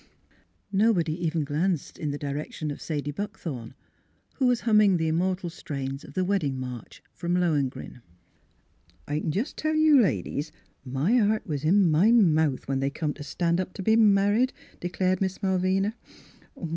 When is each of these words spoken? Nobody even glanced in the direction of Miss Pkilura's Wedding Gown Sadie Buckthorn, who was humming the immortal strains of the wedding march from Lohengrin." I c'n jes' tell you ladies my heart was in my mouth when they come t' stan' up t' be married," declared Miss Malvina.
Nobody 0.73 1.13
even 1.27 1.43
glanced 1.43 1.99
in 1.99 2.09
the 2.09 2.17
direction 2.17 2.71
of 2.71 2.77
Miss 2.77 2.85
Pkilura's 2.85 2.89
Wedding 2.89 3.01
Gown 3.05 3.05
Sadie 3.05 3.11
Buckthorn, 3.17 3.73
who 4.37 4.47
was 4.47 4.61
humming 4.61 4.97
the 4.97 5.07
immortal 5.07 5.51
strains 5.51 6.03
of 6.03 6.15
the 6.15 6.25
wedding 6.25 6.59
march 6.59 7.03
from 7.13 7.35
Lohengrin." 7.35 8.01
I 9.07 9.19
c'n 9.19 9.31
jes' 9.31 9.53
tell 9.53 9.75
you 9.75 10.01
ladies 10.01 10.51
my 10.83 11.17
heart 11.17 11.45
was 11.45 11.63
in 11.63 11.91
my 11.91 12.11
mouth 12.11 12.67
when 12.67 12.79
they 12.79 12.89
come 12.89 13.13
t' 13.13 13.21
stan' 13.21 13.59
up 13.59 13.75
t' 13.75 13.83
be 13.83 13.95
married," 13.95 14.53
declared 14.79 15.21
Miss 15.21 15.43
Malvina. 15.43 15.93